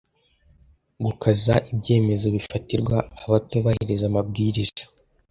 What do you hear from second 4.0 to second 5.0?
amabwiriza